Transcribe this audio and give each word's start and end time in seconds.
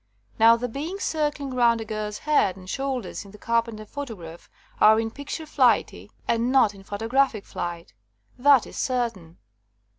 Now, 0.39 0.55
the 0.55 0.67
beings 0.67 1.03
circling 1.03 1.53
round 1.53 1.79
a 1.79 1.85
girl's 1.85 2.17
head 2.17 2.57
and 2.57 2.67
shoulders 2.67 3.23
in 3.23 3.29
the 3.29 3.37
Carpenter 3.37 3.85
photo 3.85 4.15
graph 4.15 4.49
are 4.79 4.99
in 4.99 5.11
picture 5.11 5.45
flighty 5.45 6.09
and 6.27 6.51
not 6.51 6.73
in 6.73 6.81
pho 6.81 6.97
tographic 6.97 7.45
flight. 7.45 7.93
That 8.35 8.65
is 8.65 8.77
certain. 8.77 9.37